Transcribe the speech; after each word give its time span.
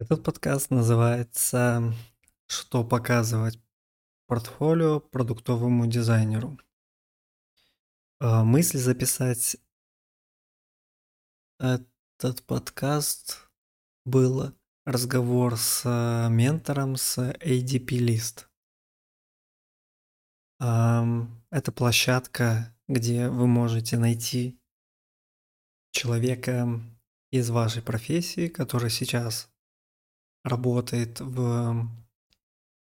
Этот 0.00 0.22
подкаст 0.22 0.70
называется 0.70 1.92
«Что 2.46 2.84
показывать 2.84 3.58
портфолио 4.28 5.00
продуктовому 5.00 5.88
дизайнеру». 5.88 6.56
А, 8.20 8.44
мысль 8.44 8.78
записать 8.78 9.56
этот 11.58 12.46
подкаст 12.46 13.50
был 14.04 14.56
разговор 14.86 15.56
с 15.56 16.28
ментором 16.30 16.94
с 16.94 17.18
ADP 17.18 17.88
List. 17.98 18.46
Это 20.60 21.72
площадка, 21.72 22.72
где 22.86 23.28
вы 23.28 23.48
можете 23.48 23.98
найти 23.98 24.60
человека 25.90 26.80
из 27.32 27.50
вашей 27.50 27.82
профессии, 27.82 28.46
который 28.46 28.90
сейчас 28.90 29.50
работает 30.48 31.20
в 31.20 31.88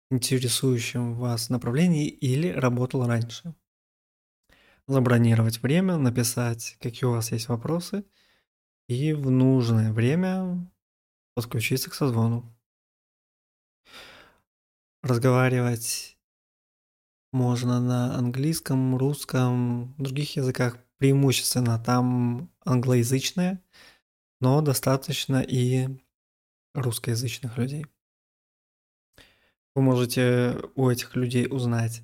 интересующем 0.09 1.15
вас 1.15 1.49
направлении 1.49 2.07
или 2.07 2.49
работал 2.49 3.05
раньше. 3.05 3.55
Забронировать 4.87 5.61
время, 5.61 5.97
написать, 5.97 6.77
какие 6.81 7.07
у 7.07 7.11
вас 7.11 7.31
есть 7.31 7.47
вопросы, 7.47 8.03
и 8.87 9.13
в 9.13 9.29
нужное 9.29 9.93
время 9.93 10.69
подключиться 11.33 11.89
к 11.89 11.93
созвону. 11.93 12.53
Разговаривать 15.01 16.17
можно 17.31 17.79
на 17.79 18.15
английском, 18.15 18.97
русском, 18.97 19.95
других 19.97 20.35
языках 20.35 20.77
преимущественно 20.97 21.79
там 21.79 22.51
англоязычные, 22.65 23.63
но 24.41 24.61
достаточно 24.61 25.41
и 25.41 25.87
русскоязычных 26.73 27.57
людей. 27.57 27.85
Вы 29.75 29.81
можете 29.81 30.59
у 30.75 30.89
этих 30.89 31.15
людей 31.15 31.47
узнать, 31.47 32.01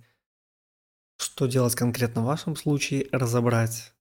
что 1.18 1.48
делать 1.48 1.76
конкретно 1.76 2.22
в 2.22 2.26
вашем 2.26 2.56
случае, 2.56 3.10
разобрать, 3.12 3.94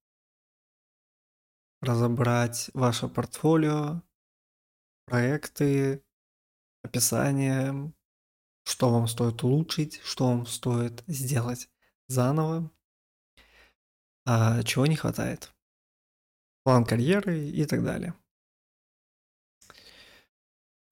разобрать 1.81 2.71
ваше 2.75 3.09
портфолио, 3.09 4.03
проекты, 5.07 6.05
описание, 6.83 7.93
что 8.65 8.91
вам 8.91 9.09
стоит 9.09 9.43
улучшить, 9.43 10.01
что 10.03 10.29
вам 10.29 10.47
стоит 10.47 11.03
сделать 11.07 11.69
заново, 12.09 12.71
а 14.25 14.63
чего 14.63 14.87
не 14.87 14.97
хватает, 14.97 15.53
план 16.65 16.85
карьеры 16.85 17.49
и 17.49 17.65
так 17.65 17.85
далее. 17.85 18.15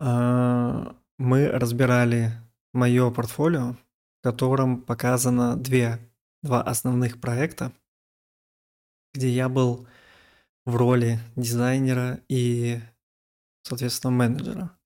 А, 0.07 0.95
мы 1.17 1.49
разбирали 1.49 2.33
мое 2.75 3.11
портфолио, 3.11 3.73
в 3.73 4.23
котором 4.23 4.83
показано 4.83 5.57
две, 5.57 5.99
два 6.43 6.63
основных 6.63 7.23
проекта, 7.23 7.73
где 9.15 9.31
я 9.31 9.49
был 9.49 9.89
в 10.67 10.77
роли 10.77 11.21
дизайнера 11.37 12.21
и, 12.29 12.83
соответственно, 13.63 14.11
менеджера. 14.11 14.79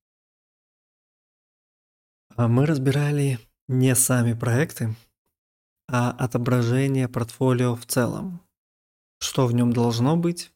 А 2.36 2.46
мы 2.46 2.64
разбирали 2.64 3.40
не 3.66 3.96
сами 3.96 4.34
проекты, 4.34 4.94
а 5.88 6.12
отображение 6.12 7.08
портфолио 7.08 7.74
в 7.74 7.86
целом. 7.86 8.40
Что 9.18 9.48
в 9.48 9.52
нем 9.52 9.72
должно 9.72 10.16
быть, 10.16 10.52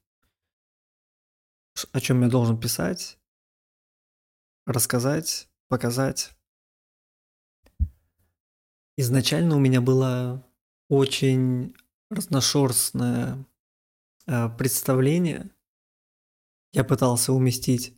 о 1.90 2.00
чем 2.00 2.22
я 2.22 2.28
должен 2.28 2.60
писать, 2.60 3.18
рассказать, 4.66 5.48
показать. 5.68 6.32
Изначально 8.96 9.56
у 9.56 9.60
меня 9.60 9.80
было 9.80 10.46
очень 10.88 11.74
разношерстное 12.10 13.44
э, 14.26 14.48
представление. 14.50 15.50
Я 16.72 16.84
пытался 16.84 17.32
уместить 17.32 17.96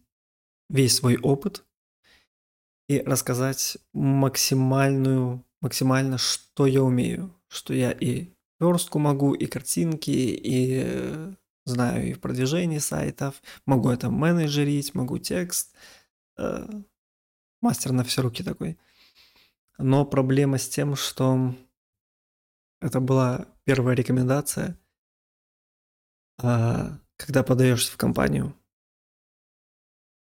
весь 0.68 0.96
свой 0.96 1.16
опыт 1.18 1.64
и 2.88 3.00
рассказать 3.00 3.78
максимальную, 3.92 5.44
максимально, 5.60 6.18
что 6.18 6.66
я 6.66 6.82
умею, 6.82 7.34
что 7.48 7.74
я 7.74 7.90
и 7.90 8.34
верстку 8.60 8.98
могу, 8.98 9.34
и 9.34 9.46
картинки, 9.46 10.10
и 10.10 10.82
э, 10.84 11.34
знаю 11.66 12.08
и 12.08 12.12
в 12.12 12.20
продвижении 12.20 12.78
сайтов, 12.78 13.42
могу 13.66 13.90
это 13.90 14.10
менеджерить, 14.10 14.94
могу 14.94 15.18
текст, 15.18 15.74
э, 16.36 16.68
мастер 17.60 17.92
на 17.92 18.04
все 18.04 18.22
руки 18.22 18.42
такой. 18.42 18.78
Но 19.78 20.04
проблема 20.04 20.58
с 20.58 20.68
тем, 20.68 20.96
что 20.96 21.54
это 22.80 23.00
была 23.00 23.48
первая 23.64 23.96
рекомендация, 23.96 24.78
а 26.38 26.98
когда 27.16 27.42
подаешься 27.42 27.92
в 27.92 27.96
компанию, 27.96 28.54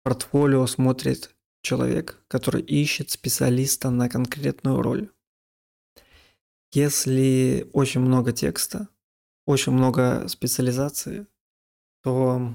портфолио 0.03 0.67
смотрит 0.67 1.35
человек, 1.63 2.25
который 2.29 2.63
ищет 2.63 3.11
специалиста 3.11 3.91
на 3.91 4.09
конкретную 4.09 4.83
роль. 4.83 5.11
Если 6.73 7.69
очень 7.73 8.01
много 8.01 8.33
текста, 8.33 8.89
очень 9.47 9.73
много 9.73 10.29
специализации, 10.29 11.27
то 12.03 12.55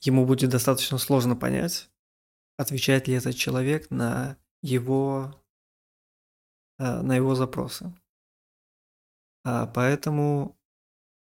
ему 0.00 0.24
будет 0.26 0.50
достаточно 0.50 0.98
сложно 0.98 1.36
понять, 1.36 1.90
отвечает 2.58 3.08
ли 3.08 3.14
этот 3.14 3.36
человек 3.36 3.90
на 3.90 4.36
его, 4.62 5.34
э, 6.78 7.00
на 7.00 7.16
его 7.16 7.34
запросы. 7.34 7.94
А, 9.44 9.66
поэтому 9.66 10.58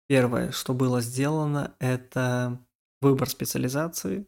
первое, 0.07 0.51
что 0.51 0.73
было 0.73 0.99
сделано, 0.99 1.75
это 1.79 2.59
выбор 3.01 3.29
специализации. 3.29 4.27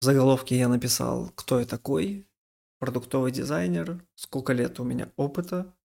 В 0.00 0.04
заголовке 0.04 0.56
я 0.56 0.68
написал, 0.68 1.30
кто 1.36 1.60
я 1.60 1.66
такой, 1.66 2.26
продуктовый 2.78 3.30
дизайнер, 3.30 4.06
сколько 4.14 4.52
лет 4.52 4.80
у 4.80 4.84
меня 4.84 5.12
опыта, 5.16 5.76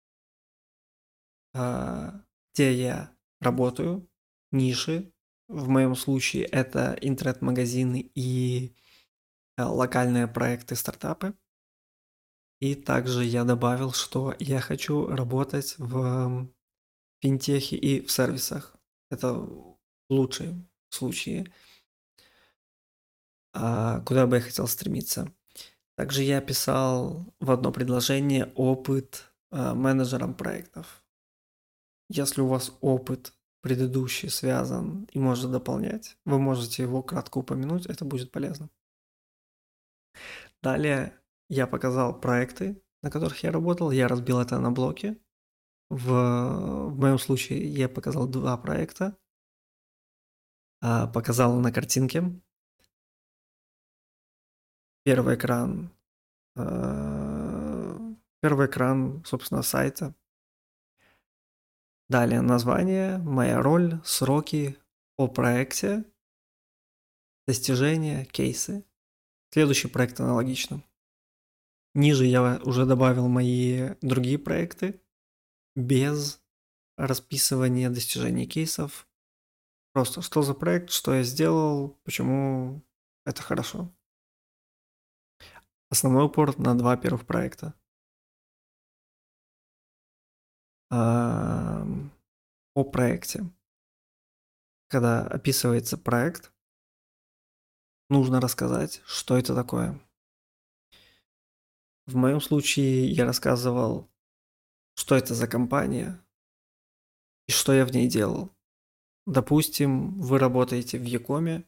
а, 1.54 2.24
где 2.54 2.74
я 2.74 3.16
работаю, 3.42 4.10
ниши. 4.52 5.12
В 5.50 5.68
моем 5.68 5.96
случае 5.96 6.46
это 6.46 6.98
интернет-магазины 7.02 8.10
и 8.16 8.74
локальные 9.58 10.28
проекты, 10.28 10.76
стартапы. 10.76 11.34
И 12.60 12.76
также 12.76 13.24
я 13.26 13.44
добавил, 13.44 13.92
что 13.92 14.36
я 14.40 14.62
хочу 14.62 15.08
работать 15.08 15.76
в 15.78 16.50
финтехе 17.22 17.76
и 17.76 18.06
в 18.06 18.12
сервисах. 18.12 18.76
Это 19.10 19.48
лучшие 20.10 20.66
случаи. 20.90 21.52
А 23.54 24.00
куда 24.02 24.26
бы 24.28 24.38
я 24.38 24.42
хотел 24.42 24.68
стремиться? 24.68 25.32
Также 25.96 26.24
я 26.24 26.42
писал 26.42 27.34
в 27.40 27.52
одно 27.52 27.72
предложение 27.72 28.52
опыт 28.56 29.32
э, 29.52 29.74
менеджером 29.74 30.34
проектов. 30.34 31.04
Если 32.10 32.42
у 32.42 32.48
вас 32.48 32.72
опыт 32.82 33.34
предыдущий 33.62 34.30
связан 34.30 35.08
и 35.12 35.20
может 35.20 35.52
дополнять, 35.52 36.18
вы 36.26 36.40
можете 36.40 36.84
его 36.84 37.04
кратко 37.04 37.38
упомянуть, 37.38 37.86
это 37.86 38.06
будет 38.06 38.32
полезно. 38.32 38.70
Далее 40.62 41.20
я 41.50 41.68
показал 41.68 42.20
проекты, 42.20 42.82
на 43.02 43.12
которых 43.12 43.44
я 43.44 43.52
работал. 43.52 43.92
Я 43.92 44.08
разбил 44.08 44.40
это 44.40 44.60
на 44.60 44.72
блоки. 44.72 45.22
В, 45.90 46.90
в 46.90 47.00
моем 47.00 47.20
случае 47.20 47.66
я 47.68 47.90
показал 47.90 48.28
два 48.28 48.58
проекта. 48.58 49.18
А, 50.82 51.08
показал 51.08 51.60
на 51.60 51.72
картинке. 51.72 52.24
Первый 55.04 55.36
экран. 55.36 55.92
А, 56.56 57.98
первый 58.42 58.68
экран, 58.68 59.24
собственно, 59.26 59.62
сайта. 59.62 60.16
Далее 62.10 62.42
название, 62.42 63.18
моя 63.18 63.62
роль, 63.62 64.02
сроки 64.04 64.78
о 65.18 65.28
проекте, 65.28 66.06
достижения, 67.48 68.26
кейсы. 68.26 68.86
Следующий 69.54 69.88
проект 69.88 70.20
аналогично. 70.20 70.84
Ниже 71.94 72.26
я 72.26 72.60
уже 72.64 72.88
добавил 72.88 73.28
мои 73.28 73.94
другие 74.02 74.40
проекты 74.40 75.00
без 75.76 76.44
расписывания 76.98 77.92
достижений 77.92 78.48
кейсов. 78.48 79.08
Просто 79.92 80.24
что 80.24 80.42
за 80.42 80.56
проект, 80.56 80.90
что 80.90 81.14
я 81.14 81.22
сделал, 81.22 81.90
почему 82.04 82.82
это 83.28 83.44
хорошо. 83.44 83.96
Основной 85.92 86.26
упор 86.26 86.58
на 86.58 86.76
два 86.76 86.98
первых 86.98 87.28
проекта. 87.28 87.76
О 90.90 92.84
проекте. 92.92 93.48
Когда 94.88 95.28
описывается 95.28 95.96
проект, 96.00 96.52
нужно 98.14 98.40
рассказать, 98.40 99.02
что 99.06 99.38
это 99.38 99.54
такое. 99.54 100.00
В 102.06 102.16
моем 102.16 102.40
случае 102.40 103.10
я 103.10 103.26
рассказывал, 103.26 104.10
что 104.96 105.16
это 105.16 105.34
за 105.34 105.48
компания 105.48 106.24
и 107.48 107.52
что 107.52 107.74
я 107.74 107.86
в 107.86 107.92
ней 107.92 108.08
делал. 108.08 108.52
Допустим, 109.26 110.20
вы 110.22 110.38
работаете 110.38 111.00
в 111.00 111.04
Якоме, 111.04 111.66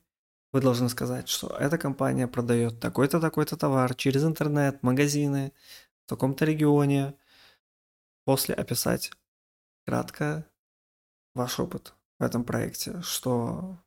вы 0.52 0.62
должны 0.62 0.88
сказать, 0.90 1.28
что 1.28 1.48
эта 1.48 1.78
компания 1.78 2.28
продает 2.28 2.80
такой-то, 2.80 3.20
такой-то 3.20 3.58
товар 3.58 3.96
через 3.96 4.24
интернет, 4.24 4.84
магазины 4.84 5.52
в 6.06 6.10
таком-то 6.10 6.46
регионе. 6.46 7.16
После 8.26 8.56
описать 8.56 9.12
кратко 9.86 10.46
ваш 11.34 11.60
опыт 11.60 11.94
в 12.20 12.24
этом 12.24 12.44
проекте, 12.44 13.02
что 13.02 13.78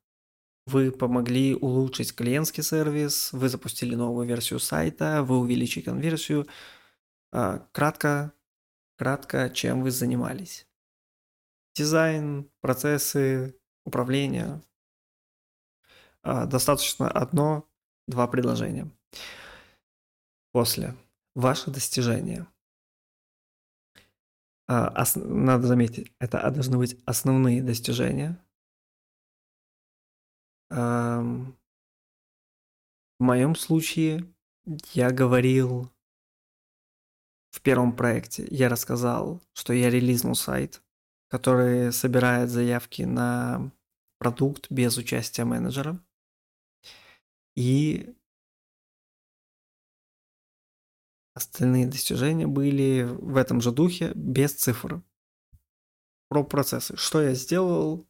вы 0.68 0.92
помогли 0.92 1.54
улучшить 1.54 2.14
клиентский 2.14 2.62
сервис, 2.62 3.32
вы 3.32 3.48
запустили 3.48 3.94
новую 3.94 4.26
версию 4.28 4.60
сайта, 4.60 5.22
вы 5.22 5.38
увеличили 5.38 5.82
конверсию. 5.82 6.46
А, 7.32 7.66
кратко, 7.72 8.32
кратко, 8.96 9.48
чем 9.50 9.82
вы 9.82 9.90
занимались. 9.90 10.66
Дизайн, 11.74 12.50
процессы, 12.60 13.58
управление. 13.86 14.62
А, 16.22 16.44
достаточно 16.44 17.10
одно-два 17.10 18.26
предложения. 18.26 18.90
После. 20.52 20.94
Ваши 21.34 21.70
достижения. 21.70 22.46
А, 24.66 25.04
надо 25.14 25.66
заметить, 25.66 26.12
это 26.18 26.50
должны 26.50 26.76
быть 26.76 27.00
основные 27.06 27.62
достижения– 27.62 28.38
в 30.70 31.54
моем 33.18 33.56
случае 33.56 34.32
я 34.92 35.10
говорил 35.10 35.90
в 37.50 37.60
первом 37.62 37.96
проекте, 37.96 38.46
я 38.50 38.68
рассказал, 38.68 39.42
что 39.54 39.72
я 39.72 39.90
релизнул 39.90 40.34
сайт, 40.34 40.82
который 41.28 41.92
собирает 41.92 42.50
заявки 42.50 43.02
на 43.02 43.72
продукт 44.18 44.70
без 44.70 44.96
участия 44.96 45.44
менеджера. 45.44 46.02
И 47.56 48.14
остальные 51.34 51.86
достижения 51.86 52.46
были 52.46 53.02
в 53.02 53.36
этом 53.36 53.60
же 53.60 53.72
духе, 53.72 54.12
без 54.14 54.54
цифр. 54.54 55.02
Про 56.28 56.44
процессы. 56.44 56.96
Что 56.96 57.22
я 57.22 57.34
сделал, 57.34 58.06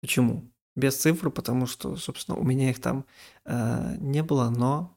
почему 0.00 0.51
без 0.74 0.96
цифр, 0.96 1.30
потому 1.30 1.66
что, 1.66 1.96
собственно, 1.96 2.38
у 2.38 2.44
меня 2.44 2.70
их 2.70 2.80
там 2.80 3.04
э, 3.44 3.96
не 3.98 4.22
было, 4.22 4.50
но 4.50 4.96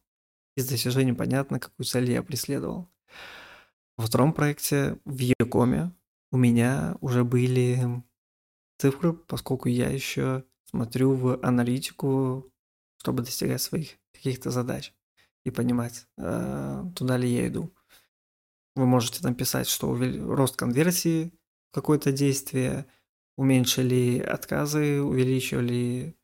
из 0.56 0.68
достижений 0.68 1.14
понятно, 1.14 1.60
какую 1.60 1.86
цель 1.86 2.10
я 2.12 2.24
преследовал. 2.24 2.90
Во 3.98 4.06
втором 4.06 4.34
проекте 4.34 5.00
в 5.06 5.18
Якоме 5.20 5.92
у 6.32 6.38
меня 6.38 6.98
уже 7.02 7.24
были 7.24 8.04
цифры, 8.78 9.14
поскольку 9.14 9.70
я 9.70 9.90
еще 9.90 10.44
смотрю 10.70 11.14
в 11.14 11.40
аналитику, 11.46 12.52
чтобы 12.98 13.24
достигать 13.24 13.62
своих 13.62 13.98
каких-то 14.14 14.52
задач 14.52 14.94
и 15.46 15.52
понимать, 15.52 16.08
э, 16.18 16.84
туда 16.96 17.18
ли 17.18 17.30
я 17.30 17.48
иду. 17.48 17.74
Вы 18.76 18.86
можете 18.86 19.22
там 19.22 19.36
писать, 19.36 19.68
что 19.68 19.96
рост 19.96 20.58
конверсии, 20.58 21.32
какое-то 21.72 22.12
действие, 22.12 22.86
уменьшили 23.38 24.20
отказы, 24.20 25.02
увеличивали 25.02 26.16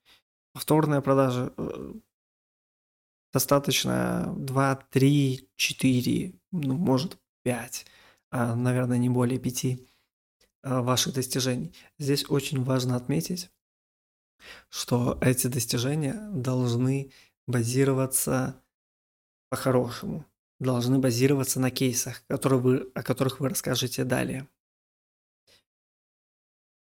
повторные 0.53 1.01
продажи. 1.01 1.53
Э, 1.57 1.93
достаточно 3.33 4.33
2, 4.37 4.75
3, 4.89 5.49
4, 5.55 6.33
ну, 6.51 6.77
может, 6.77 7.17
5, 7.43 7.85
а, 8.31 8.55
наверное, 8.55 8.97
не 8.97 9.09
более 9.09 9.39
5 9.39 9.79
а, 10.63 10.81
ваших 10.81 11.13
достижений. 11.13 11.73
Здесь 11.97 12.29
очень 12.29 12.63
важно 12.63 12.95
отметить, 12.95 13.49
что 14.69 15.17
эти 15.21 15.47
достижения 15.47 16.29
должны 16.33 17.11
базироваться 17.47 18.61
по-хорошему, 19.49 20.25
должны 20.59 20.99
базироваться 20.99 21.59
на 21.59 21.71
кейсах, 21.71 22.23
которые 22.27 22.59
вы, 22.59 22.91
о 22.95 23.03
которых 23.03 23.39
вы 23.39 23.49
расскажете 23.49 24.03
далее. 24.03 24.47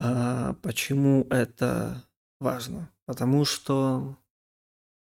А, 0.04 0.54
почему 0.54 1.28
это 1.30 2.04
важно? 2.40 2.92
Потому 3.06 3.44
что 3.44 4.18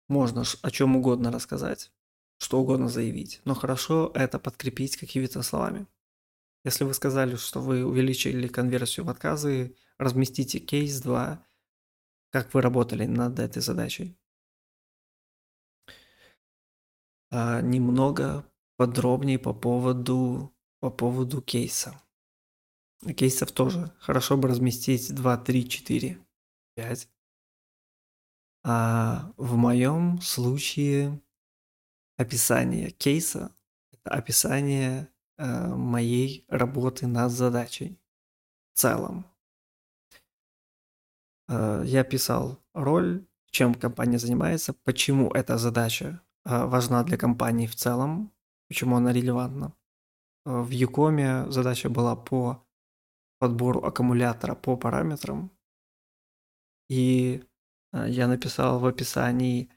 можно 0.08 0.42
о 0.62 0.70
чем 0.72 0.96
угодно 0.96 1.30
рассказать, 1.30 1.92
что 2.38 2.60
угодно 2.60 2.88
заявить, 2.88 3.40
но 3.44 3.54
хорошо 3.54 4.10
это 4.16 4.40
подкрепить 4.40 4.96
какими-то 4.96 5.42
словами. 5.42 5.86
Если 6.64 6.82
вы 6.82 6.92
сказали, 6.92 7.36
что 7.36 7.60
вы 7.60 7.84
увеличили 7.84 8.48
конверсию 8.48 9.06
в 9.06 9.10
отказы, 9.10 9.76
разместите 9.96 10.58
кейс 10.58 11.00
2, 11.00 11.46
как 12.32 12.52
вы 12.52 12.60
работали 12.60 13.06
над 13.06 13.38
этой 13.38 13.62
задачей. 13.62 14.18
А, 17.30 17.60
немного 17.60 18.44
подробнее 18.76 19.38
по 19.38 19.54
поводу, 19.54 20.52
по 20.80 20.90
поводу 20.90 21.40
кейса. 21.40 22.02
Кейсов 23.16 23.52
тоже. 23.52 23.92
Хорошо 23.98 24.36
бы 24.36 24.48
разместить 24.48 25.14
2, 25.14 25.36
3, 25.38 25.68
4, 25.68 26.18
5. 26.74 27.08
А 28.62 29.32
в 29.36 29.56
моем 29.56 30.20
случае 30.20 31.20
описание 32.18 32.90
кейса– 32.90 33.54
это 33.92 34.10
описание 34.10 35.08
э, 35.38 35.66
моей 35.74 36.44
работы 36.48 37.06
над 37.06 37.32
задачей 37.32 37.98
в 38.74 38.78
целом. 38.78 39.24
Э, 41.48 41.82
я 41.86 42.04
писал 42.04 42.62
роль, 42.74 43.26
чем 43.50 43.74
компания 43.74 44.18
занимается, 44.18 44.74
почему 44.84 45.30
эта 45.30 45.56
задача 45.56 46.20
э, 46.44 46.66
важна 46.66 47.02
для 47.02 47.16
компании 47.16 47.66
в 47.66 47.74
целом, 47.74 48.30
почему 48.68 48.96
она 48.96 49.12
релевантна. 49.12 49.72
Э, 50.44 50.60
в 50.60 50.70
Юкоме 50.70 51.50
задача 51.50 51.88
была 51.88 52.14
по 52.14 52.62
подбору 53.40 53.80
аккумулятора 53.84 54.54
по 54.54 54.76
параметрам. 54.76 55.50
И 56.88 57.42
а, 57.92 58.06
я 58.06 58.28
написал 58.28 58.78
в 58.78 58.86
описании 58.86 59.70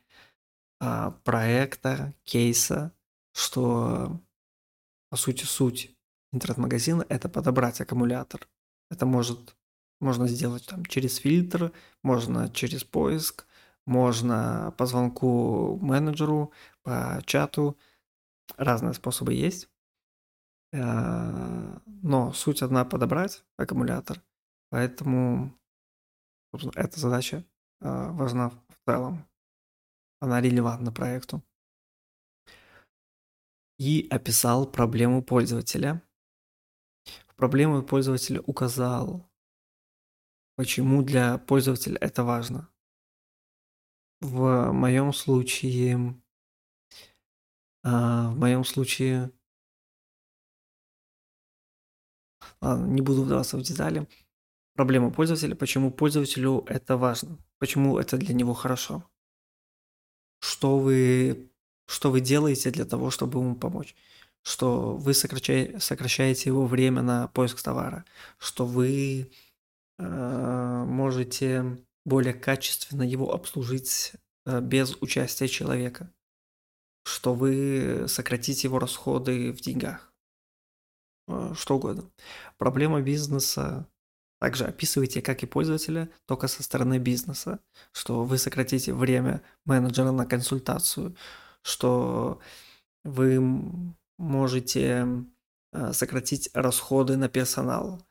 а, 0.79 1.11
проекта, 1.23 2.13
кейса, 2.23 2.91
что 3.33 4.19
по 5.09 5.15
сути 5.15 5.45
суть 5.45 5.95
интернет-магазина– 6.33 7.05
это 7.09 7.29
подобрать 7.29 7.79
аккумулятор. 7.79 8.47
Это 8.91 9.05
может, 9.05 9.55
можно 10.01 10.27
сделать 10.27 10.65
там 10.67 10.85
через 10.85 11.15
фильтр, 11.15 11.71
можно 12.03 12.49
через 12.49 12.83
поиск, 12.83 13.45
можно 13.85 14.73
по 14.77 14.85
звонку 14.85 15.77
менеджеру, 15.81 16.51
по 16.83 17.21
чату. 17.25 17.77
Разные 18.57 18.93
способы 18.93 19.33
есть. 19.33 19.69
А, 20.75 21.79
но 21.85 22.33
суть 22.33 22.63
одна 22.63 22.83
подобрать 22.83 23.45
аккумулятор, 23.57 24.23
поэтому 24.69 25.55
эта 26.73 26.99
задача 26.99 27.45
а, 27.79 28.11
важна 28.11 28.49
в 28.49 28.77
целом. 28.85 29.27
Она 30.19 30.41
релевантна 30.41 30.91
проекту. 30.91 31.43
И 33.77 34.07
описал 34.09 34.65
проблему 34.65 35.21
пользователя. 35.21 36.01
В 37.27 37.35
проблему 37.35 37.83
пользователя 37.83 38.41
указал, 38.41 39.29
почему 40.55 41.03
для 41.03 41.37
пользователя 41.37 41.97
это 41.99 42.23
важно. 42.23 42.69
В 44.21 44.71
моем 44.71 45.13
случае, 45.13 46.19
а, 47.83 48.31
в 48.31 48.39
моем 48.39 48.63
случае 48.63 49.31
Ладно, 52.63 52.85
не 52.85 53.01
буду 53.01 53.23
вдаваться 53.23 53.57
в 53.57 53.61
детали. 53.61 54.07
Проблема 54.73 55.11
пользователя, 55.11 55.53
почему 55.53 55.91
пользователю 55.91 56.63
это 56.69 56.95
важно, 56.95 57.37
почему 57.59 57.97
это 57.99 58.15
для 58.17 58.33
него 58.33 58.53
хорошо. 58.53 59.03
Что 60.39 60.79
вы, 60.79 61.51
что 61.87 62.09
вы 62.09 62.21
делаете 62.21 62.71
для 62.71 62.85
того, 62.85 63.09
чтобы 63.09 63.39
ему 63.39 63.55
помочь? 63.57 63.95
Что 64.43 64.95
вы 64.95 65.13
сокращаете, 65.13 65.81
сокращаете 65.81 66.49
его 66.49 66.65
время 66.65 67.01
на 67.01 67.27
поиск 67.27 67.61
товара, 67.61 68.05
что 68.37 68.65
вы 68.65 69.29
э, 69.99 70.85
можете 70.87 71.85
более 72.05 72.33
качественно 72.33 73.03
его 73.03 73.33
обслужить 73.33 74.13
э, 74.45 74.61
без 74.61 74.95
участия 75.01 75.49
человека, 75.49 76.13
что 77.03 77.33
вы 77.33 78.05
сократите 78.07 78.69
его 78.69 78.79
расходы 78.79 79.51
в 79.51 79.59
деньгах. 79.59 80.12
Э, 81.27 81.53
что 81.55 81.75
угодно. 81.77 82.09
Проблема 82.57 83.01
бизнеса 83.01 83.87
Также 84.39 84.65
описывайте, 84.65 85.21
как 85.21 85.43
и 85.43 85.45
пользователя, 85.47 86.09
только 86.25 86.47
со 86.49 86.63
стороны 86.63 86.99
бизнеса, 86.99 87.59
что 87.93 88.25
вы 88.25 88.37
сократите 88.37 88.93
время 88.93 89.41
менеджера 89.65 90.11
на 90.11 90.25
консультацию, 90.25 91.15
что 91.61 92.41
вы 93.05 93.39
можете 94.17 95.07
э, 95.71 95.93
сократить 95.93 96.49
расходы 96.53 97.17
на 97.17 97.29
персонал, 97.29 98.01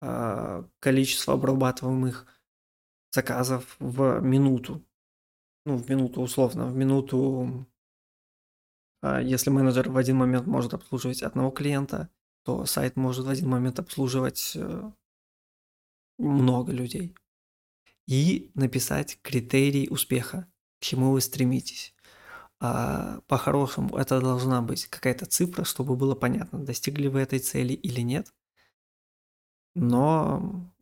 э, 0.00 0.64
количество 0.80 1.34
обрабатываемых 1.34 2.26
заказов 3.12 3.76
в 3.80 4.20
минуту. 4.20 4.84
Ну, 5.66 5.76
в 5.76 5.90
минуту 5.90 6.22
условно, 6.22 6.66
в 6.66 6.76
минуту, 6.76 7.66
если 9.02 9.50
менеджер 9.50 9.90
в 9.90 9.96
один 9.96 10.16
момент 10.16 10.46
может 10.46 10.74
обслуживать 10.74 11.22
одного 11.22 11.50
клиента, 11.50 12.10
то 12.44 12.64
сайт 12.66 12.96
может 12.96 13.26
в 13.26 13.28
один 13.28 13.48
момент 13.48 13.78
обслуживать 13.78 14.56
много 16.18 16.72
людей. 16.72 17.14
И 18.06 18.50
написать 18.54 19.18
критерий 19.22 19.88
успеха, 19.90 20.50
к 20.80 20.82
чему 20.82 21.12
вы 21.12 21.20
стремитесь. 21.20 21.94
А 22.60 23.20
по-хорошему 23.28 23.96
это 23.96 24.20
должна 24.20 24.62
быть 24.62 24.86
какая-то 24.86 25.26
цифра, 25.26 25.64
чтобы 25.64 25.94
было 25.94 26.14
понятно, 26.14 26.64
достигли 26.64 27.06
вы 27.06 27.20
этой 27.20 27.38
цели 27.38 27.74
или 27.74 28.00
нет. 28.00 28.32
Но 29.74 30.72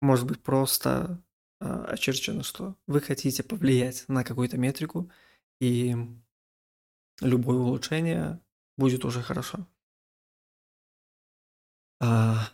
может 0.00 0.26
быть 0.26 0.42
просто 0.42 1.22
а, 1.60 1.84
очерчено, 1.84 2.42
что 2.42 2.76
вы 2.88 3.00
хотите 3.00 3.44
повлиять 3.44 4.04
на 4.08 4.24
какую-то 4.24 4.58
метрику, 4.58 5.10
и 5.60 5.94
любое 7.20 7.58
улучшение 7.58 8.40
будет 8.76 9.04
уже 9.04 9.22
хорошо. 9.22 9.66
А, 12.00 12.48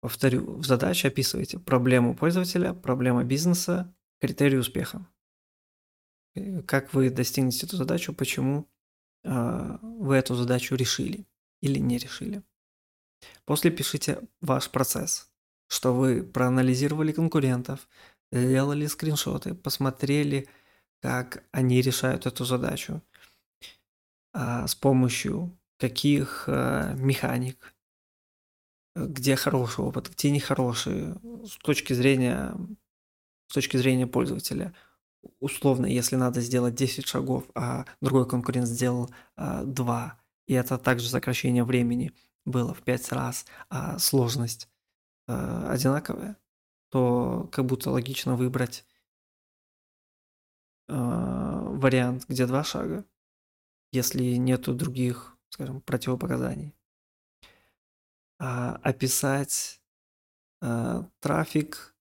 повторю, 0.00 0.58
в 0.58 0.66
задаче 0.66 1.08
описывайте 1.08 1.58
проблему 1.58 2.14
пользователя, 2.14 2.74
проблема 2.74 3.24
бизнеса, 3.24 3.94
критерий 4.20 4.58
успеха. 4.58 5.06
Как 6.66 6.92
вы 6.94 7.10
достигнете 7.10 7.66
эту 7.66 7.76
задачу, 7.76 8.14
почему 8.14 8.68
э, 9.24 9.78
вы 9.82 10.16
эту 10.16 10.34
задачу 10.34 10.74
решили 10.74 11.26
или 11.60 11.78
не 11.78 11.98
решили. 11.98 12.42
После 13.44 13.70
пишите 13.70 14.20
ваш 14.40 14.70
процесс, 14.70 15.30
что 15.68 15.94
вы 15.94 16.22
проанализировали 16.22 17.12
конкурентов, 17.12 17.88
сделали 18.30 18.86
скриншоты, 18.86 19.54
посмотрели, 19.54 20.48
как 21.00 21.44
они 21.52 21.80
решают 21.80 22.26
эту 22.26 22.44
задачу, 22.44 23.02
с 24.34 24.74
помощью 24.74 25.56
каких 25.78 26.44
э, 26.46 26.94
механик, 26.96 27.74
где 28.94 29.36
хороший 29.36 29.84
опыт, 29.84 30.10
где 30.10 30.30
нехороший, 30.30 31.14
с 31.44 31.56
точки 31.58 31.92
зрения, 31.92 32.54
с 33.48 33.54
точки 33.54 33.76
зрения 33.76 34.06
пользователя– 34.06 34.74
условно, 35.40 35.86
если 35.86 36.16
надо 36.16 36.40
сделать 36.40 36.74
10 36.74 37.06
шагов, 37.06 37.44
а 37.54 37.84
другой 38.00 38.28
конкурент 38.28 38.66
сделал 38.66 39.10
а, 39.36 39.64
2, 39.64 40.18
и 40.46 40.54
это 40.54 40.78
также 40.78 41.08
сокращение 41.08 41.64
времени 41.64 42.12
было 42.44 42.74
в 42.74 42.82
5 42.82 43.12
раз, 43.12 43.46
а 43.68 43.98
сложность 43.98 44.68
а, 45.28 45.70
одинаковая, 45.70 46.36
то 46.90 47.48
как 47.52 47.66
будто 47.66 47.90
логично 47.90 48.36
выбрать 48.36 48.84
а, 50.88 51.60
вариант, 51.70 52.26
где 52.28 52.46
два 52.46 52.64
шага, 52.64 53.04
если 53.92 54.24
нету 54.36 54.74
других, 54.74 55.36
скажем, 55.50 55.80
противопоказаний. 55.82 56.74
А, 58.38 58.76
описать 58.82 59.80
а, 60.60 61.08
трафик, 61.20 61.94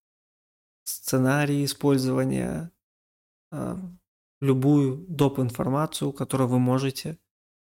сценарий 0.83 1.63
использования 1.65 2.71
а, 3.51 3.79
любую 4.39 5.05
доп. 5.07 5.39
информацию, 5.39 6.13
которую 6.13 6.47
вы 6.47 6.59
можете 6.59 7.19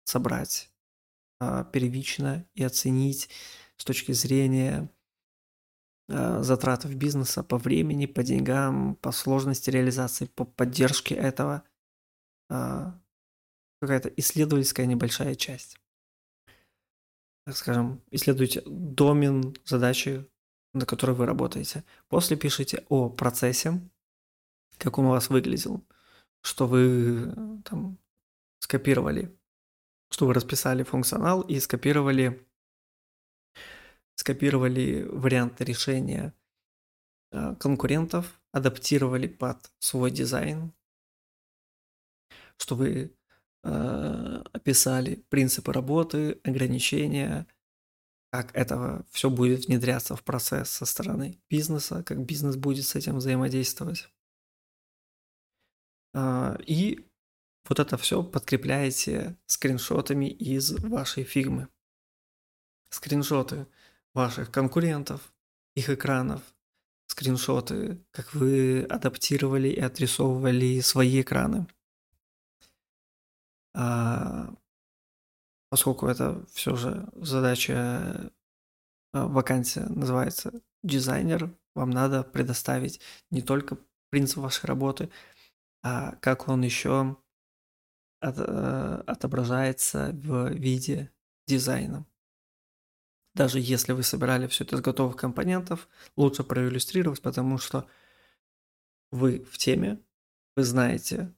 собрать 0.03 0.71
а, 1.39 1.63
первично 1.65 2.47
и 2.53 2.63
оценить 2.63 3.29
с 3.77 3.83
точки 3.83 4.11
зрения 4.11 4.89
а, 6.07 6.43
затратов 6.43 6.93
бизнеса 6.95 7.43
по 7.43 7.57
времени, 7.57 8.05
по 8.05 8.23
деньгам, 8.23 8.95
по 8.95 9.11
сложности 9.11 9.69
реализации, 9.69 10.25
по 10.25 10.45
поддержке 10.45 11.15
этого. 11.15 11.63
Какая-то 13.81 14.09
исследовательская 14.09 14.85
небольшая 14.85 15.35
часть. 15.35 15.79
Так 17.45 17.57
скажем, 17.57 18.03
исследуйте 18.11 18.61
домен 18.65 19.55
задачи, 19.65 20.27
на 20.73 20.85
которой 20.85 21.15
вы 21.15 21.25
работаете. 21.25 21.83
После 22.07 22.37
пишите 22.37 22.85
о 22.89 23.09
процессе, 23.09 23.81
как 24.77 24.99
он 24.99 25.05
у 25.05 25.09
вас 25.09 25.29
выглядел, 25.29 25.83
что 26.43 26.67
вы 26.67 27.33
там 27.65 27.97
скопировали, 28.59 29.35
что 30.11 30.27
вы 30.27 30.35
расписали 30.35 30.83
функционал 30.83 31.41
и 31.41 31.59
скопировали, 31.59 32.47
скопировали 34.13 35.03
варианты 35.03 35.63
решения 35.63 36.35
э, 37.31 37.55
конкурентов, 37.55 38.39
адаптировали 38.51 39.27
под 39.27 39.71
свой 39.79 40.11
дизайн, 40.11 40.71
что 42.57 42.75
вы 42.75 43.15
описали 43.63 45.23
принципы 45.29 45.71
работы, 45.71 46.39
ограничения, 46.43 47.47
как 48.31 48.55
это 48.55 49.05
все 49.11 49.29
будет 49.29 49.67
внедряться 49.67 50.15
в 50.15 50.23
процесс 50.23 50.69
со 50.69 50.85
стороны 50.85 51.39
бизнеса, 51.49 52.03
как 52.03 52.25
бизнес 52.25 52.55
будет 52.55 52.85
с 52.85 52.95
этим 52.95 53.17
взаимодействовать. 53.17 54.09
А, 56.13 56.57
и 56.65 57.05
вот 57.67 57.79
это 57.79 57.97
все 57.97 58.23
подкрепляете 58.23 59.37
скриншотами 59.45 60.25
из 60.25 60.71
вашей 60.71 61.23
фигмы. 61.23 61.67
Скриншоты 62.89 63.67
ваших 64.13 64.51
конкурентов, 64.51 65.33
их 65.75 65.89
экранов, 65.89 66.41
скриншоты, 67.07 68.03
как 68.11 68.33
вы 68.33 68.83
адаптировали 68.83 69.69
и 69.69 69.79
отрисовывали 69.79 70.79
свои 70.79 71.21
экраны. 71.21 71.67
А, 73.73 74.53
поскольку 75.69 76.07
это 76.07 76.45
все 76.53 76.75
же 76.75 77.09
задача 77.15 78.31
а, 79.13 79.27
вакансия 79.27 79.85
называется 79.87 80.53
дизайнер, 80.83 81.55
вам 81.75 81.89
надо 81.89 82.23
предоставить 82.23 82.99
не 83.29 83.41
только 83.41 83.77
принцип 84.09 84.39
вашей 84.39 84.65
работы, 84.65 85.09
а 85.83 86.15
как 86.17 86.47
он 86.49 86.61
еще 86.61 87.17
от, 88.19 88.35
э, 88.37 89.03
отображается 89.07 90.11
в 90.13 90.51
виде 90.51 91.11
дизайна. 91.47 92.05
Даже 93.33 93.59
если 93.59 93.93
вы 93.93 94.03
собирали 94.03 94.47
все 94.47 94.63
это 94.63 94.75
из 94.75 94.81
готовых 94.81 95.15
компонентов, 95.15 95.87
лучше 96.17 96.43
проиллюстрировать, 96.43 97.21
потому 97.21 97.57
что 97.57 97.87
вы 99.09 99.43
в 99.45 99.57
теме, 99.57 99.99
вы 100.55 100.63
знаете, 100.63 101.33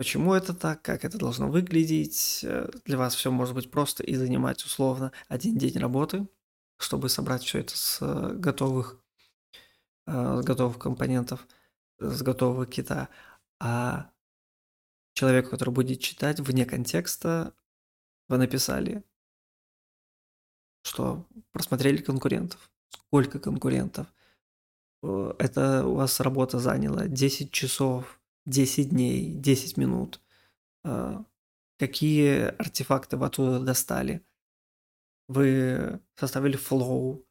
почему 0.00 0.32
это 0.32 0.54
так, 0.54 0.80
как 0.80 1.04
это 1.04 1.18
должно 1.18 1.50
выглядеть. 1.50 2.40
Э, 2.42 2.70
для 2.86 2.96
вас 2.96 3.14
все 3.14 3.30
может 3.30 3.54
быть 3.54 3.70
просто 3.70 4.02
и 4.02 4.14
занимать 4.14 4.64
условно 4.64 5.12
один 5.28 5.58
день 5.58 5.76
работы, 5.76 6.26
чтобы 6.78 7.10
собрать 7.10 7.42
все 7.42 7.58
это 7.58 7.76
с 7.76 7.98
э, 8.00 8.32
готовых, 8.32 8.98
с 10.06 10.42
готовых 10.42 10.78
компонентов, 10.78 11.46
с 11.98 12.22
готового 12.22 12.64
кита 12.64 13.10
а 13.60 14.10
человеку, 15.12 15.50
который 15.50 15.74
будет 15.74 16.00
читать 16.00 16.40
вне 16.40 16.64
контекста, 16.64 17.52
вы 18.28 18.38
написали, 18.38 19.04
что 20.82 21.26
просмотрели 21.52 21.98
конкурентов. 21.98 22.70
Сколько 22.88 23.38
конкурентов? 23.38 24.06
Э, 25.02 25.34
это 25.38 25.84
у 25.86 25.96
вас 25.96 26.20
работа 26.20 26.58
заняла 26.58 27.06
10 27.06 27.52
часов, 27.52 28.19
10 28.46 28.90
дней, 28.90 29.34
10 29.34 29.76
минут. 29.76 30.20
Э, 30.84 31.22
какие 31.78 32.54
артефакты 32.60 33.16
вы 33.16 33.26
оттуда 33.26 33.60
достали? 33.60 34.24
Вы 35.28 36.00
составили 36.16 36.56
флоу, 36.56 37.24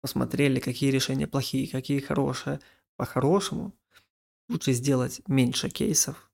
посмотрели, 0.00 0.60
какие 0.60 0.90
решения 0.90 1.26
плохие, 1.26 1.68
какие 1.68 2.00
хорошие. 2.00 2.60
По-хорошему, 2.96 3.74
Лучше 4.50 4.72
сделать 4.72 5.22
меньше 5.28 5.68
кейсов, 5.68 6.28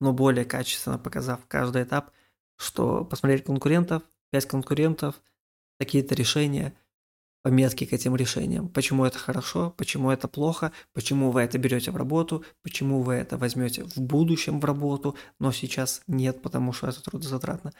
но 0.00 0.12
более 0.12 0.44
качественно 0.44 0.98
показав 0.98 1.46
каждый 1.48 1.84
этап, 1.84 2.12
что 2.58 3.06
посмотреть 3.06 3.44
конкурентов, 3.44 4.02
5 4.32 4.44
конкурентов, 4.44 5.22
какие-то 5.80 6.14
решения, 6.14 6.76
пометки 7.48 7.86
к 7.86 7.94
этим 7.94 8.14
решениям. 8.14 8.68
Почему 8.68 9.06
это 9.06 9.18
хорошо, 9.18 9.70
почему 9.78 10.10
это 10.10 10.28
плохо, 10.28 10.70
почему 10.92 11.30
вы 11.30 11.40
это 11.40 11.56
берете 11.56 11.90
в 11.90 11.96
работу, 11.96 12.44
почему 12.60 13.00
вы 13.00 13.14
это 13.14 13.38
возьмете 13.38 13.84
в 13.84 13.96
будущем 13.96 14.60
в 14.60 14.66
работу, 14.66 15.16
но 15.38 15.50
сейчас 15.50 16.02
нет, 16.06 16.42
потому 16.42 16.74
что 16.74 16.88
это 16.88 17.02
трудозатратно. 17.02 17.72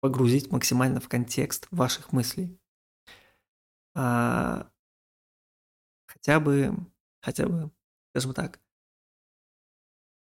Погрузить 0.00 0.50
максимально 0.50 1.00
в 1.00 1.10
контекст 1.10 1.68
ваших 1.70 2.14
мыслей. 2.14 2.58
А 3.94 4.66
хотя 6.06 6.40
бы, 6.40 6.74
хотя 7.20 7.46
бы, 7.46 7.70
скажем 8.12 8.32
так, 8.32 8.60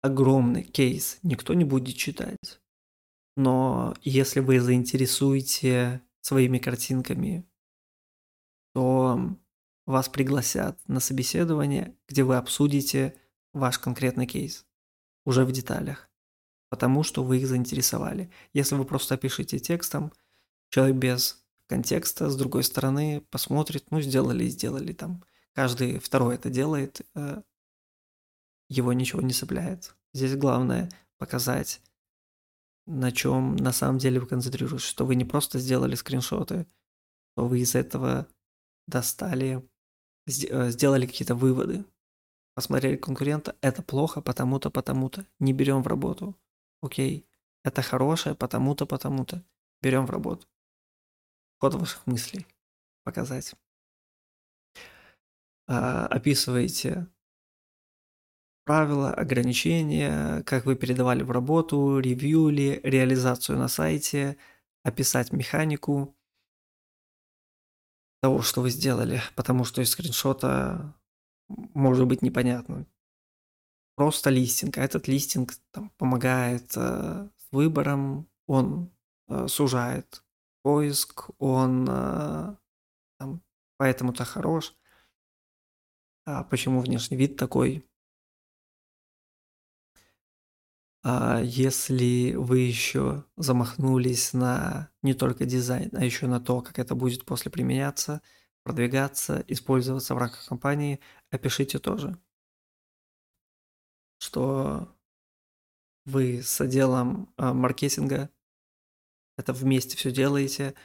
огромный 0.01 0.63
кейс 0.63 1.19
никто 1.23 1.53
не 1.53 1.63
будет 1.63 1.95
читать. 1.95 2.59
Но 3.37 3.95
если 4.01 4.41
вы 4.41 4.59
заинтересуете 4.59 6.01
своими 6.19 6.57
картинками, 6.57 7.48
то 8.73 9.35
вас 9.85 10.09
пригласят 10.09 10.79
на 10.87 10.99
собеседование, 10.99 11.95
где 12.07 12.23
вы 12.23 12.37
обсудите 12.37 13.15
ваш 13.53 13.79
конкретный 13.79 14.27
кейс 14.27 14.65
уже 15.25 15.45
в 15.45 15.51
деталях, 15.51 16.09
потому 16.69 17.03
что 17.03 17.23
вы 17.23 17.37
их 17.37 17.47
заинтересовали. 17.47 18.31
Если 18.53 18.75
вы 18.75 18.85
просто 18.85 19.15
опишите 19.15 19.59
текстом, 19.59 20.13
человек 20.69 20.97
без 20.97 21.43
контекста, 21.67 22.29
с 22.29 22.35
другой 22.35 22.63
стороны, 22.63 23.21
посмотрит, 23.29 23.91
ну, 23.91 24.01
сделали 24.01 24.47
сделали 24.47 24.93
там. 24.93 25.23
Каждый 25.53 25.99
второй 25.99 26.35
это 26.35 26.49
делает, 26.49 27.01
э, 27.15 27.41
его 28.69 28.93
ничего 28.93 29.21
не 29.21 29.33
цепляет. 29.33 29.95
Здесь 30.13 30.35
главное 30.35 30.89
показать, 31.17 31.81
на 32.85 33.11
чем 33.11 33.55
на 33.55 33.71
самом 33.71 33.99
деле 33.99 34.19
вы 34.19 34.27
концентрируетесь, 34.27 34.85
что 34.85 35.05
вы 35.05 35.15
не 35.15 35.25
просто 35.25 35.59
сделали 35.59 35.95
скриншоты, 35.95 36.65
что 37.33 37.47
вы 37.47 37.59
из 37.59 37.75
этого 37.75 38.27
достали, 38.89 39.67
э, 40.27 40.69
сделали 40.69 41.05
какие-то 41.05 41.35
выводы, 41.35 41.85
посмотрели 42.55 42.97
конкурента, 42.97 43.55
это 43.61 43.81
плохо, 43.81 44.21
потому-то, 44.21 44.69
потому-то, 44.69 45.25
не 45.39 45.53
берем 45.53 45.83
в 45.83 45.87
работу. 45.87 46.35
Окей, 46.81 47.27
это 47.63 47.81
хорошее, 47.81 48.35
потому-то, 48.35 48.85
потому-то, 48.85 49.43
берем 49.81 50.05
в 50.05 50.09
работу. 50.09 50.47
Ход 51.59 51.75
ваших 51.75 52.05
мыслей 52.07 52.47
показать. 53.03 53.53
А, 55.67 56.07
описываете 56.07 57.07
правила, 58.65 59.11
ограничения, 59.13 60.43
как 60.43 60.65
вы 60.65 60.75
передавали 60.75 61.23
в 61.23 61.31
работу, 61.31 61.99
ревьюли, 61.99 62.79
реализацию 62.83 63.57
на 63.57 63.67
сайте, 63.67 64.37
описать 64.83 65.33
механику 65.33 66.15
того, 68.21 68.41
что 68.41 68.61
вы 68.61 68.69
сделали, 68.69 69.21
потому 69.35 69.63
что 69.63 69.81
из 69.81 69.91
скриншота 69.91 70.95
может 71.47 72.07
быть 72.07 72.21
непонятно. 72.21 72.85
Просто 73.95 74.29
листинг, 74.29 74.77
а 74.77 74.83
этот 74.83 75.07
листинг 75.07 75.53
там, 75.71 75.89
помогает 75.97 76.71
э, 76.75 77.27
с 77.37 77.51
выбором, 77.51 78.29
он 78.47 78.91
э, 79.27 79.47
сужает 79.47 80.23
поиск, 80.61 81.29
он 81.37 81.87
э, 81.89 82.55
там, 83.17 83.41
поэтому-то 83.77 84.23
хорош. 84.23 84.73
А 86.25 86.43
почему 86.43 86.79
внешний 86.79 87.17
вид 87.17 87.35
такой? 87.35 87.88
А 91.03 91.41
если 91.41 92.33
вы 92.35 92.59
еще 92.59 93.23
замахнулись 93.37 94.33
на 94.33 94.89
не 95.01 95.13
только 95.13 95.45
дизайн, 95.45 95.89
а 95.93 96.03
еще 96.03 96.27
на 96.27 96.41
то, 96.41 96.61
как 96.61 96.77
это 96.77 96.93
будет 96.93 97.25
после 97.25 97.49
применяться, 97.51 98.21
продвигаться, 98.63 99.43
использоваться 99.47 100.13
в 100.13 100.17
рамках 100.17 100.45
компании, 100.45 100.99
опишите 101.31 101.79
тоже, 101.79 102.19
что 104.19 104.93
вы 106.05 106.41
с 106.43 106.59
отделом 106.59 107.33
а, 107.37 107.53
маркетинга 107.53 108.29
это 109.37 109.53
вместе 109.53 109.95
все 109.95 110.11
делаете, 110.11 110.75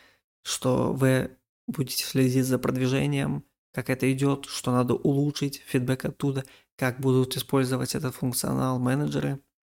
что 0.42 0.92
вы 0.92 1.36
будете 1.66 2.04
следить 2.04 2.46
за 2.46 2.60
продвижением, 2.60 3.44
как 3.72 3.90
это 3.90 4.10
идет, 4.12 4.44
что 4.44 4.70
надо 4.70 4.94
улучшить, 4.94 5.56
фидбэк 5.66 6.04
оттуда, 6.04 6.44
как 6.76 7.00
будут 7.00 7.36
использовать 7.36 7.96
этот 7.96 8.14
функционал 8.14 8.78
менеджеры– 8.78 9.40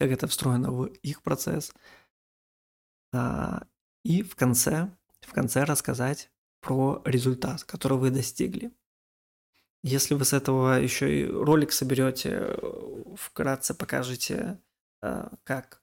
как 0.00 0.10
это 0.12 0.26
встроено 0.26 0.72
в 0.72 0.86
их 0.86 1.22
процесс. 1.22 1.74
А, 3.12 3.66
и 4.02 4.22
в 4.22 4.34
конце, 4.34 4.90
в 5.20 5.32
конце 5.34 5.64
рассказать 5.64 6.30
про 6.62 7.02
результат, 7.04 7.64
который 7.64 7.98
вы 7.98 8.10
достигли. 8.10 8.72
Если 9.82 10.14
вы 10.14 10.24
с 10.24 10.32
этого 10.32 10.80
еще 10.80 11.20
и 11.20 11.26
ролик 11.26 11.72
соберете, 11.72 12.56
вкратце 13.14 13.74
покажете, 13.74 14.58
а, 15.02 15.30
как, 15.44 15.82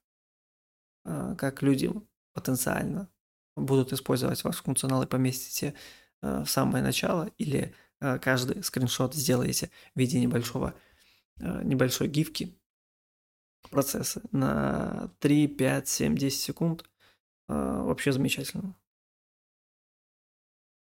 а, 1.06 1.36
как 1.36 1.62
люди 1.62 1.92
потенциально 2.34 3.12
будут 3.56 3.94
использовать 3.94 4.44
ваш 4.44 4.64
функционал 4.64 5.04
и 5.04 5.08
поместите 5.08 5.76
в 6.24 6.48
самое 6.48 6.84
начало, 6.84 7.30
или 7.38 7.76
каждый 8.00 8.64
скриншот 8.64 9.14
сделаете 9.14 9.70
в 9.94 10.00
виде 10.00 10.20
небольшого, 10.20 10.74
небольшой 11.38 12.08
гифки, 12.08 12.58
процессы 13.70 14.22
на 14.32 15.12
3, 15.20 15.48
5, 15.48 15.88
7, 15.88 16.16
10 16.16 16.40
секунд. 16.40 16.84
А, 17.48 17.84
вообще 17.84 18.12
замечательно. 18.12 18.76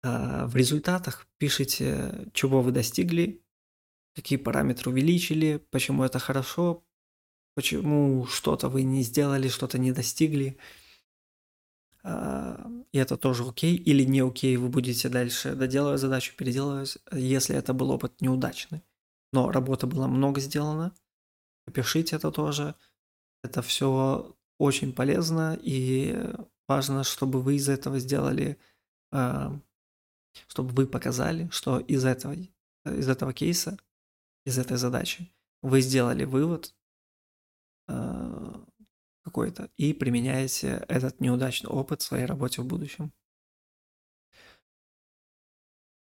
А, 0.03 0.47
в 0.47 0.55
результатах 0.55 1.27
пишите, 1.38 2.29
чего 2.33 2.62
вы 2.62 2.71
достигли, 2.71 3.41
какие 4.15 4.38
параметры 4.38 4.91
увеличили, 4.91 5.65
почему 5.71 6.03
это 6.03 6.19
хорошо, 6.19 6.86
почему 7.55 8.25
что-то 8.25 8.69
вы 8.69 8.83
не 8.83 9.01
сделали, 9.03 9.47
что-то 9.47 9.77
не 9.77 9.91
достигли. 9.91 10.57
А, 12.03 12.69
и 12.91 12.97
это 12.97 13.17
тоже 13.17 13.43
окей 13.47 13.75
или 13.75 14.03
не 14.03 14.19
окей, 14.19 14.57
вы 14.57 14.69
будете 14.69 15.09
дальше 15.09 15.55
доделывать 15.55 16.01
задачу, 16.01 16.36
переделывать, 16.36 16.97
если 17.12 17.55
это 17.55 17.73
был 17.73 17.91
опыт 17.91 18.19
неудачный. 18.21 18.83
Но 19.31 19.51
работы 19.51 19.88
было 19.88 20.07
много 20.07 20.41
сделано, 20.41 20.93
Пишите 21.71 22.15
это 22.15 22.32
тоже. 22.32 22.76
Это 23.43 23.62
все 23.62 24.36
очень 24.58 24.93
полезно, 24.93 25.58
и 25.62 26.15
важно, 26.67 27.04
чтобы 27.04 27.41
вы 27.41 27.56
из 27.56 27.67
этого 27.67 27.99
сделали, 27.99 28.58
а, 29.12 29.60
чтобы 30.47 30.69
вы 30.69 30.88
показали, 30.88 31.49
что 31.52 31.80
из 31.80 32.06
этого, 32.06 32.36
из 32.86 33.10
этого 33.10 33.34
кейса, 33.34 33.78
из 34.45 34.58
этой 34.58 34.78
задачи 34.78 35.32
вы 35.62 35.82
сделали 35.82 36.23
вывод 36.23 36.73
а, 37.88 38.65
какой-то 39.23 39.69
и 39.78 39.93
применяете 39.93 40.86
этот 40.88 41.19
неудачный 41.19 41.69
опыт 41.69 42.02
в 42.02 42.06
своей 42.06 42.26
работе 42.26 42.62
в 42.62 42.65
будущем. 42.65 43.13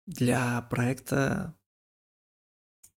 Для 0.06 0.62
проекта 0.62 1.54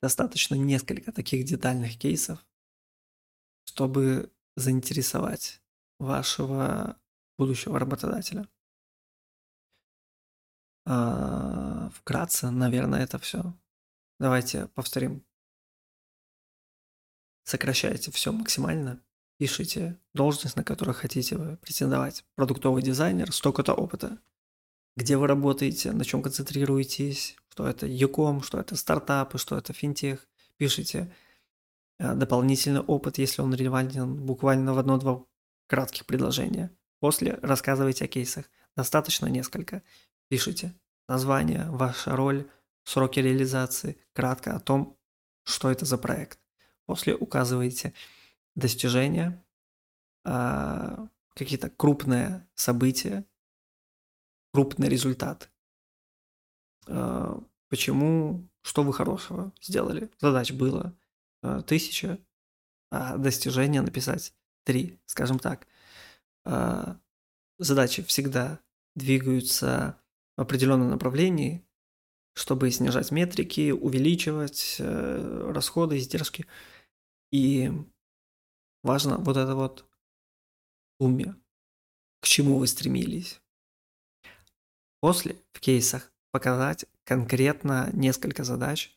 достаточно 0.03 0.55
несколько 0.55 1.13
таких 1.13 1.45
детальных 1.45 1.99
кейсов, 1.99 2.45
чтобы 3.65 4.33
заинтересовать 4.57 5.61
вашего 5.99 6.99
будущего 7.39 7.79
работодателя. 7.79 8.49
А, 10.87 11.91
вкратце, 11.91 12.51
наверное, 12.51 13.03
это 13.03 13.19
все. 13.19 13.55
Давайте 14.19 14.69
повторим. 14.69 15.25
Сокращайте 17.45 18.11
все 18.11 18.33
максимально. 18.33 19.03
Пишите 19.39 19.99
должность, 20.13 20.57
на 20.57 20.65
которую 20.65 20.95
хотите 20.95 21.57
претендовать. 21.63 22.25
Продуктовый 22.35 22.83
дизайнер, 22.83 23.33
столько-то 23.33 23.73
опыта. 23.73 24.19
Где 25.01 25.17
вы 25.17 25.29
работаете, 25.29 25.93
на 25.93 26.05
чем 26.05 26.21
концентрируетесь, 26.21 27.35
что 27.49 27.67
это 27.67 27.87
Юком, 27.87 28.43
что 28.43 28.61
это 28.61 28.77
стартапы, 28.77 29.39
что 29.39 29.57
это 29.57 29.73
финтех. 29.73 30.29
Пишите 30.59 31.11
э, 31.99 32.15
дополнительный 32.15 32.83
опыт, 32.83 33.17
если 33.17 33.41
он 33.41 33.55
релевантен, 33.55 34.15
буквально 34.15 34.75
в 34.75 34.79
одно-два 34.79 35.25
кратких 35.69 36.05
предложения. 36.05 36.71
После 36.99 37.39
рассказывайте 37.41 38.05
о 38.05 38.09
кейсах. 38.09 38.51
Достаточно 38.77 39.25
несколько. 39.25 39.83
Пишите 40.29 40.75
название, 41.09 41.71
ваша 41.71 42.15
роль, 42.15 42.47
сроки 42.85 43.21
реализации, 43.21 43.97
кратко 44.13 44.55
о 44.55 44.61
том, 44.61 44.99
что 45.45 45.71
это 45.71 45.87
за 45.87 45.97
проект. 45.97 46.39
После 46.85 47.15
указываете 47.15 47.95
достижения, 48.55 49.43
а, 50.25 51.09
какие-то 51.35 51.71
крупные 51.71 52.47
события, 52.55 53.25
крупный 54.53 54.89
результат. 54.89 55.51
А, 56.87 57.43
почему, 57.69 58.49
что 58.63 58.83
вы 58.83 58.93
хорошего 58.93 59.53
сделали? 59.61 60.11
Задач 60.19 60.53
было 60.53 60.97
а, 61.43 61.63
тысяча, 61.63 62.19
а 62.91 63.17
достижения 63.17 63.83
написать 63.83 64.35
три, 64.65 65.01
скажем 65.07 65.39
так. 65.39 65.67
А, 66.45 66.99
задачи 67.59 68.03
всегда 68.03 68.61
двигаются 68.95 70.01
в 70.37 70.43
определенном 70.43 70.91
направлении, 70.91 71.65
чтобы 72.35 72.71
снижать 72.71 73.11
метрики, 73.11 73.71
увеличивать 73.71 74.77
э, 74.79 75.51
расходы, 75.53 75.99
издержки. 75.99 76.47
И 77.31 77.71
важно 78.83 79.19
вот 79.19 79.37
это 79.37 79.55
вот 79.55 79.87
уме, 80.99 81.35
к 82.21 82.27
чему 82.27 82.59
вы 82.59 82.67
стремились. 82.67 83.41
После 85.01 85.37
в 85.53 85.61
кейсах 85.61 86.13
показать 86.31 86.85
конкретно 87.05 87.91
несколько 87.93 88.45
задач, 88.45 88.97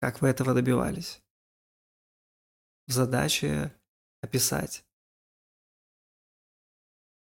как 0.00 0.20
вы 0.22 0.28
этого 0.28 0.54
добивались. 0.54 1.22
В 2.86 2.92
задаче 2.92 3.74
описать 4.22 4.84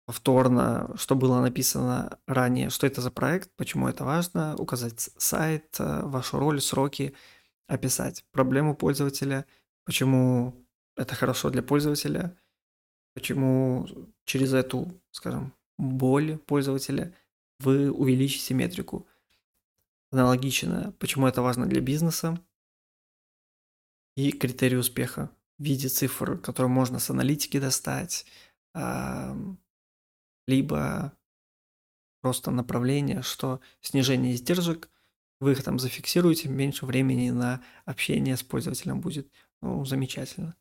повторно, 0.06 0.90
что 0.96 1.16
было 1.16 1.40
написано 1.42 2.18
ранее, 2.26 2.70
что 2.70 2.86
это 2.86 3.02
за 3.02 3.10
проект, 3.10 3.50
почему 3.56 3.88
это 3.88 4.04
важно, 4.04 4.56
указать 4.56 5.10
сайт, 5.18 5.76
э, 5.80 6.00
вашу 6.02 6.38
роль, 6.38 6.62
сроки, 6.62 7.14
описать 7.66 8.24
проблему 8.32 8.74
пользователя, 8.74 9.44
почему 9.84 10.54
это 10.96 11.14
хорошо 11.14 11.50
для 11.50 11.62
пользователя, 11.62 12.34
почему 13.14 13.86
через 14.24 14.54
эту, 14.54 14.98
скажем, 15.10 15.52
боль 15.76 16.38
пользователя 16.38 17.14
вы 17.60 17.90
увеличите 17.90 18.54
метрику. 18.54 19.06
Аналогично, 20.10 20.94
почему 20.98 21.26
это 21.26 21.42
важно 21.42 21.66
для 21.66 21.80
бизнеса 21.80 22.42
и 24.16 24.32
критерии 24.32 24.76
успеха 24.76 25.30
в 25.58 25.62
виде 25.64 25.88
цифр, 25.88 26.38
которые 26.38 26.70
можно 26.70 26.98
с 26.98 27.10
аналитики 27.10 27.58
достать, 27.60 28.26
либо 30.46 31.12
просто 32.20 32.50
направление, 32.50 33.22
что 33.22 33.60
снижение 33.80 34.34
издержек, 34.34 34.90
вы 35.40 35.52
их 35.52 35.62
там 35.62 35.78
зафиксируете, 35.78 36.48
меньше 36.48 36.86
времени 36.86 37.30
на 37.30 37.62
общение 37.84 38.36
с 38.36 38.42
пользователем 38.42 39.00
будет. 39.00 39.30
Ну, 39.60 39.84
замечательно. 39.84 40.56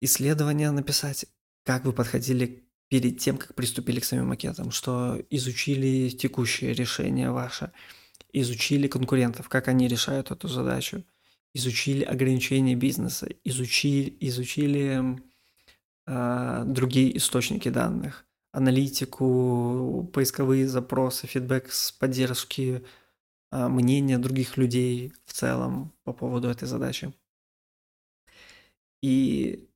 Исследование 0.00 0.70
написать, 0.70 1.26
как 1.64 1.84
вы 1.84 1.92
подходили 1.92 2.64
перед 2.92 3.18
тем, 3.18 3.38
как 3.38 3.54
приступили 3.54 4.00
к 4.00 4.04
самим 4.04 4.26
макетам, 4.26 4.70
что 4.70 5.18
изучили 5.30 6.10
текущее 6.10 6.74
решение 6.74 7.30
ваше, 7.30 7.72
изучили 8.34 8.86
конкурентов, 8.86 9.48
как 9.48 9.68
они 9.68 9.88
решают 9.88 10.30
эту 10.30 10.46
задачу, 10.46 11.02
изучили 11.54 12.04
ограничения 12.04 12.74
бизнеса, 12.74 13.28
изучили, 13.44 14.14
изучили 14.20 15.22
э, 16.06 16.64
другие 16.66 17.16
источники 17.16 17.70
данных, 17.70 18.26
аналитику, 18.52 20.10
поисковые 20.12 20.68
запросы, 20.68 21.26
фидбэк 21.26 21.72
с 21.72 21.92
поддержки, 21.92 22.84
э, 23.52 23.68
мнения 23.68 24.18
других 24.18 24.58
людей 24.58 25.14
в 25.24 25.32
целом 25.32 25.94
по 26.04 26.12
поводу 26.12 26.48
этой 26.48 26.68
задачи. 26.68 27.14
И 29.02 29.66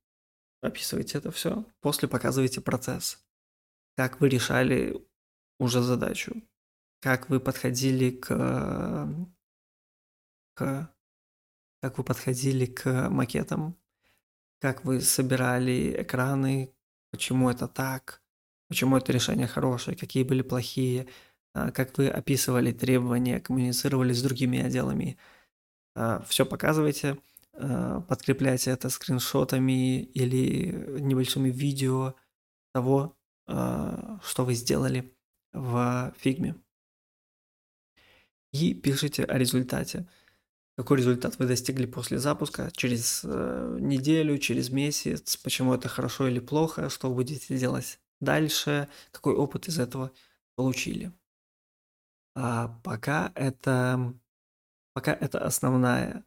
описываете 0.61 1.17
это 1.19 1.31
все, 1.31 1.65
после 1.81 2.07
показываете 2.07 2.61
процесс, 2.61 3.23
как 3.95 4.19
вы 4.19 4.29
решали 4.29 5.05
уже 5.59 5.81
задачу, 5.81 6.41
как 7.01 7.29
вы 7.29 7.39
подходили 7.39 8.11
к, 8.11 9.07
к 10.55 10.93
как 11.81 11.97
вы 11.97 12.03
подходили 12.03 12.65
к 12.65 13.09
макетам, 13.09 13.77
как 14.59 14.83
вы 14.83 15.01
собирали 15.01 16.01
экраны, 16.01 16.73
почему 17.11 17.49
это 17.49 17.67
так, 17.67 18.21
почему 18.67 18.97
это 18.97 19.11
решение 19.11 19.47
хорошее, 19.47 19.95
какие 19.95 20.23
были 20.23 20.41
плохие, 20.41 21.07
а, 21.53 21.71
как 21.71 21.97
вы 21.97 22.09
описывали 22.09 22.71
требования, 22.71 23.39
коммуницировали 23.39 24.13
с 24.13 24.21
другими 24.21 24.59
отделами. 24.59 25.17
А, 25.95 26.21
все 26.27 26.45
показывайте, 26.45 27.17
подкрепляйте 28.07 28.71
это 28.71 28.89
скриншотами 28.89 30.03
или 30.03 30.99
небольшими 30.99 31.49
видео 31.49 32.15
того, 32.73 33.17
что 33.47 34.45
вы 34.45 34.53
сделали 34.53 35.13
в 35.53 36.13
фигме. 36.17 36.55
И 38.53 38.73
пишите 38.73 39.23
о 39.23 39.37
результате. 39.37 40.07
Какой 40.77 40.97
результат 40.97 41.39
вы 41.39 41.47
достигли 41.47 41.87
после 41.87 42.19
запуска, 42.19 42.71
через 42.71 43.21
э, 43.23 43.77
неделю, 43.79 44.37
через 44.37 44.69
месяц, 44.69 45.35
почему 45.37 45.73
это 45.73 45.89
хорошо 45.89 46.27
или 46.27 46.39
плохо, 46.39 46.89
что 46.89 47.11
будете 47.11 47.57
делать 47.57 47.99
дальше, 48.19 48.87
какой 49.11 49.33
опыт 49.33 49.67
из 49.67 49.79
этого 49.79 50.11
получили. 50.55 51.11
А 52.35 52.79
пока 52.83 53.31
это, 53.33 54.13
пока 54.93 55.13
это 55.13 55.43
основная 55.43 56.19
э, 56.19 56.23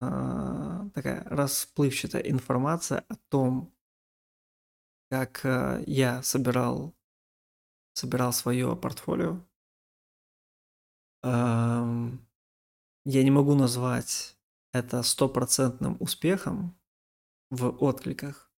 такая 0.00 1.24
расплывчатая 1.24 2.22
информация 2.22 3.04
о 3.08 3.16
том, 3.28 3.74
как 5.10 5.44
э, 5.44 5.82
я 5.86 6.22
собирал, 6.22 6.94
собирал 7.94 8.32
свое 8.32 8.76
портфолио. 8.76 9.40
Я 13.10 13.22
не 13.24 13.30
могу 13.30 13.54
назвать 13.54 14.36
это 14.72 15.02
стопроцентным 15.02 15.96
успехом 15.98 16.78
в 17.50 17.70
откликах, 17.82 18.52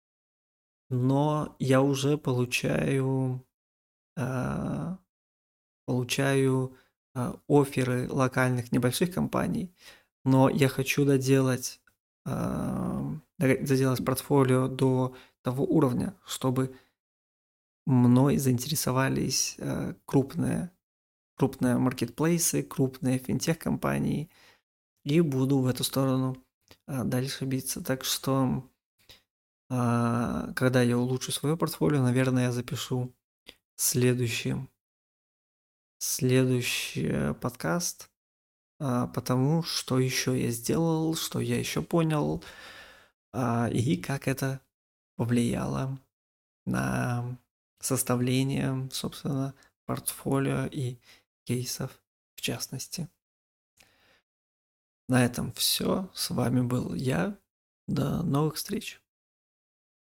но 0.89 1.56
я 1.60 1.82
уже 1.82 2.17
получаю, 2.17 3.45
э, 4.17 4.97
получаю 5.86 6.75
э, 7.13 7.34
оферы 7.47 8.10
локальных 8.10 8.71
небольших 8.71 9.13
компаний, 9.13 9.71
но 10.25 10.49
я 10.49 10.67
хочу 10.67 11.05
доделать, 11.05 11.79
э, 12.25 13.12
доделать 13.38 14.05
портфолио 14.05 14.67
до 14.67 15.15
того 15.41 15.65
уровня, 15.65 16.15
чтобы 16.25 16.75
мной 17.86 18.38
заинтересовались 18.38 19.55
э, 19.58 19.93
крупные 20.05 20.71
крупные 21.39 21.77
маркетплейсы, 21.77 22.62
крупные 22.63 23.17
финтех-компании, 23.17 24.29
и 25.05 25.21
буду 25.21 25.60
в 25.60 25.67
эту 25.67 25.86
сторону 25.86 26.36
а, 26.86 27.05
дальше 27.05 27.45
биться. 27.45 27.82
Так 27.82 28.03
что, 28.03 28.69
а, 29.69 30.51
когда 30.53 30.82
я 30.82 30.97
улучшу 30.97 31.32
свое 31.32 31.55
портфолио, 31.55 32.03
наверное, 32.03 32.43
я 32.43 32.51
запишу 32.51 33.15
следующий, 33.77 34.55
следующий 35.97 37.34
подкаст, 37.36 38.08
а, 38.08 38.08
потому 38.79 39.61
что 39.63 39.99
еще 39.99 40.41
я 40.41 40.51
сделал, 40.51 41.15
что 41.15 41.39
я 41.39 41.59
еще 41.59 41.81
понял, 41.81 42.43
а, 43.33 43.69
и 43.71 43.97
как 43.97 44.27
это 44.27 44.61
повлияло 45.15 45.99
на 46.65 47.37
составление, 47.79 48.89
собственно, 48.91 49.53
портфолио 49.85 50.65
и 50.65 50.97
кейсов 51.45 52.01
в 52.35 52.41
частности. 52.41 53.09
На 55.09 55.25
этом 55.25 55.51
все. 55.53 56.09
С 56.13 56.29
вами 56.29 56.61
был 56.61 56.93
я. 56.93 57.37
До 57.87 58.21
новых 58.21 58.55
встреч. 58.55 59.01